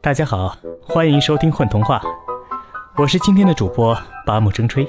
[0.00, 1.98] 大家好，欢迎收听《混童话》，
[2.96, 4.86] 我是今天的主播八木争吹。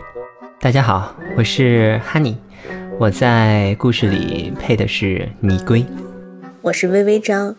[0.60, 2.36] 大家好，我是 Honey，
[3.00, 5.86] 我在故事里配的是泥龟。
[6.62, 7.56] 我是微微张，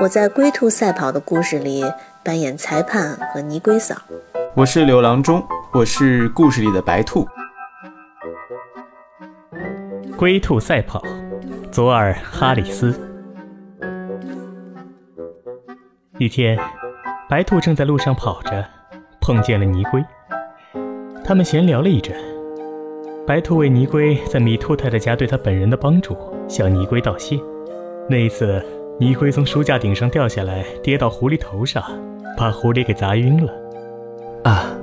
[0.00, 1.84] 我在龟兔赛跑的故事里
[2.24, 3.96] 扮演裁判和泥龟嫂。
[4.54, 7.26] 我是刘郎中，我是故事里的白兔。
[10.16, 11.02] 龟兔赛跑，
[11.72, 12.94] 佐尔哈里斯。
[16.18, 16.58] 一天，
[17.30, 18.62] 白兔正在路上跑着，
[19.22, 20.04] 碰见了泥龟。
[21.24, 22.14] 他们闲聊了一阵。
[23.26, 26.14] 白兔为泥龟在米兔太太家对他本人的帮助
[26.46, 27.40] 向泥龟道谢。
[28.06, 28.62] 那一次，
[29.00, 31.82] 泥龟从书架顶上掉下来，跌到狐狸头上，
[32.36, 33.50] 把狐狸给砸晕了。
[34.44, 34.76] 啊，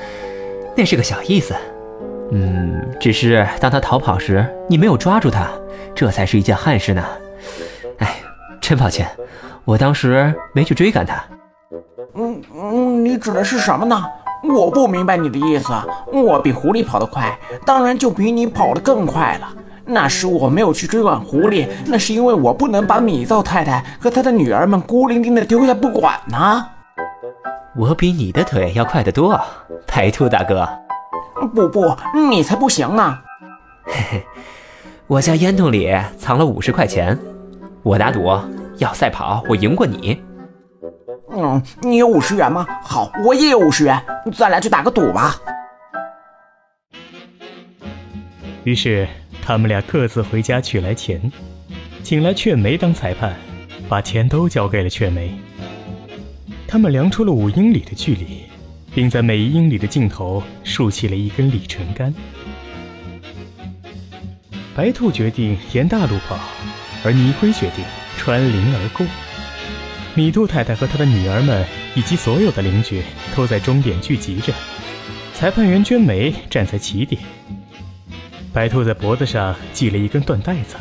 [0.76, 1.54] 那是个小意思。
[2.32, 5.48] 嗯，只是当他逃跑时，你没有抓住他，
[5.94, 7.04] 这才是一件憾事呢。
[7.98, 8.16] 哎，
[8.60, 9.08] 真抱歉，
[9.64, 11.22] 我当时没去追赶他。
[12.14, 14.04] 嗯嗯，你指的是什么呢？
[14.42, 15.72] 我不明白你的意思。
[16.12, 19.48] 我比狐狸跑得快，当然就比你跑得更快了。
[19.84, 26.66] 那时我没有去追赶狐狸，那是因为我不能把米灶太太和她的女儿们孤零零的丢下不管呢。
[27.76, 29.40] 我比你的腿要快得多，
[29.86, 30.68] 白兔大哥。
[31.52, 31.96] 不不，
[32.30, 33.18] 你才不行呢！
[33.84, 34.26] 嘿嘿，
[35.06, 37.18] 我家烟筒里藏了五十块钱，
[37.82, 38.26] 我打赌
[38.78, 40.22] 要赛跑，我赢过你。
[41.30, 42.66] 嗯，你有五十元吗？
[42.82, 44.02] 好，我也有五十元，
[44.34, 45.36] 咱俩去打个赌吧。
[48.64, 49.06] 于是
[49.42, 51.30] 他们俩各自回家取来钱，
[52.02, 53.34] 请来雀梅当裁判，
[53.88, 55.38] 把钱都交给了雀梅。
[56.66, 58.45] 他们量出了五英里的距离。
[58.96, 62.14] 并在每一英里的尽头竖起了一根里程杆。
[64.74, 66.38] 白兔决定沿大路跑，
[67.04, 67.84] 而泥龟决定
[68.16, 69.06] 穿林而过。
[70.14, 73.02] 米兔太太和她的女儿们以及所有的邻居
[73.36, 74.50] 都在终点聚集着。
[75.34, 77.20] 裁判员娟梅站在起点。
[78.50, 80.76] 白兔在脖子上系了一根缎带子，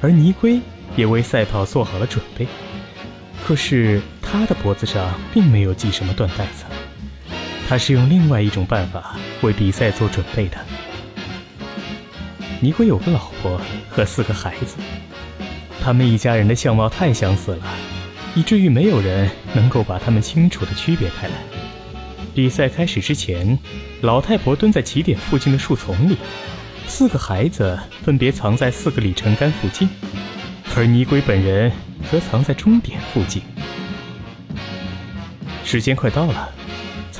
[0.00, 0.60] 而泥龟
[0.94, 2.46] 也为赛跑做好了准备。
[3.42, 6.64] 可是他的脖子上并没有系什么缎带子。
[7.70, 10.56] 他是用另外一种办法为比赛做准备的。
[12.58, 14.74] 尼龟有个老婆和四个孩子，
[15.80, 17.62] 他们一家人的相貌太相似了，
[18.34, 21.34] 以至于没有人能够把他们清楚地区别开来。
[22.34, 23.56] 比赛开始之前，
[24.00, 26.16] 老太婆蹲在起点附近的树丛里，
[26.88, 29.88] 四个孩子分别藏在四个里程杆附近，
[30.74, 31.70] 而尼龟本人
[32.10, 33.40] 则藏在终点附近。
[35.64, 36.52] 时间快到了。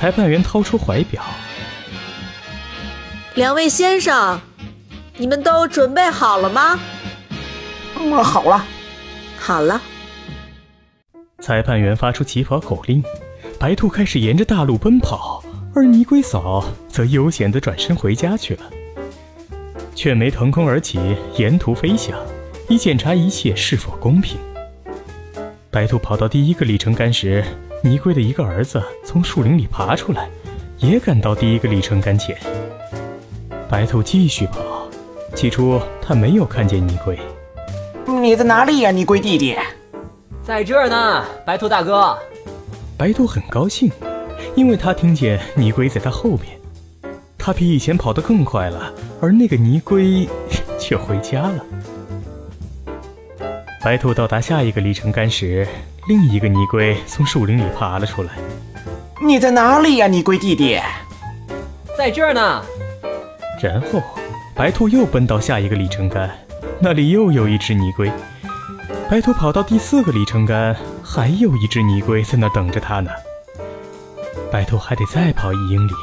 [0.01, 1.21] 裁判员掏出怀表，
[3.35, 4.41] 两位先生，
[5.15, 6.79] 你们都准备好了吗？
[7.99, 8.65] 嗯，好了，
[9.37, 9.79] 好了。
[11.39, 13.03] 裁判员发出起跑口令，
[13.59, 15.43] 白兔开始沿着大路奔跑，
[15.75, 18.63] 而泥龟嫂则悠闲地转身回家去了。
[19.93, 20.99] 雀梅腾空而起，
[21.37, 22.17] 沿途飞翔，
[22.67, 24.39] 以检查一切是否公平。
[25.69, 27.45] 白兔跑到第一个里程杆时。
[27.83, 30.29] 泥龟的一个儿子从树林里爬出来，
[30.77, 32.37] 也赶到第一个里程杆前。
[33.67, 34.87] 白兔继续跑，
[35.33, 37.17] 起初他没有看见泥龟。
[38.05, 39.57] 你在哪里呀，泥龟弟弟？
[40.43, 42.15] 在这儿呢，白兔大哥。
[42.97, 43.91] 白兔很高兴，
[44.55, 46.59] 因为他听见泥龟在他后面。
[47.35, 50.29] 他比以前跑得更快了，而那个泥龟
[50.79, 51.65] 却回家了。
[53.81, 55.67] 白兔到达下一个里程杆时。
[56.07, 58.31] 另一个泥龟从树林里爬了出来。
[59.23, 60.79] 你在哪里呀，泥龟弟弟？
[61.95, 62.63] 在这儿呢。
[63.61, 64.01] 然后，
[64.55, 66.29] 白兔又奔到下一个里程杆，
[66.79, 68.11] 那里又有一只泥龟。
[69.11, 73.11] 白兔跑到第四个里程杆，还有一只泥龟在那等着它呢。
[74.51, 75.93] 白兔还得再跑一英里，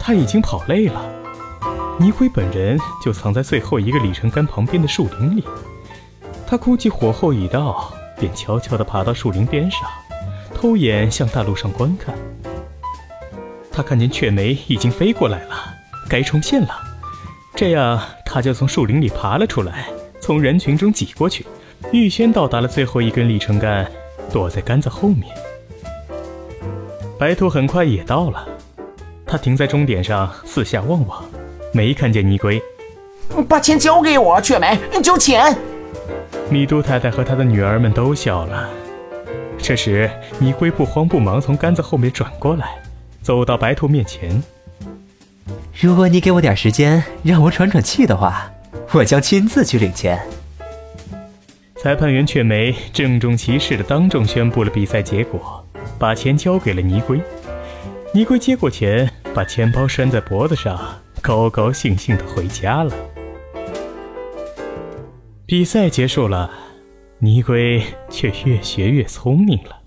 [0.00, 1.00] 他已经跑累了。
[2.00, 5.44] 泥龟本人就藏在最后一个里程杆旁边的树林里，
[6.44, 7.94] 他估计火候已到。
[8.24, 9.80] 便悄悄地爬到树林边上，
[10.54, 12.14] 偷眼向大路上观看。
[13.70, 15.54] 他看见雀梅已经飞过来了，
[16.08, 16.70] 该冲线了。
[17.54, 19.88] 这样，他就从树林里爬了出来，
[20.22, 21.44] 从人群中挤过去，
[21.92, 23.86] 预先到达了最后一根里程杆，
[24.32, 25.24] 躲在杆子后面。
[27.18, 28.48] 白兔很快也到了，
[29.26, 31.22] 他停在终点上，四下望望，
[31.74, 32.62] 没看见泥龟。
[33.46, 35.54] 把钱交给我，雀梅，交钱。
[36.50, 38.68] 米都太太和他的女儿们都笑了。
[39.58, 42.76] 这时，泥龟不慌不忙从杆子后面转过来，
[43.22, 44.42] 走到白兔面前。
[45.80, 48.50] 如果你给我点时间，让我喘喘气的话，
[48.92, 50.20] 我将亲自去领钱。
[51.76, 55.64] 裁判员雀梅郑重其事的当众宣布了比赛结果，
[55.98, 57.20] 把钱交给了泥龟。
[58.12, 60.78] 泥龟接过钱，把钱包拴在脖子上，
[61.20, 62.94] 高高兴兴的回家了。
[65.46, 66.50] 比赛结束了
[67.18, 69.78] 泥龟却越学越聪明了。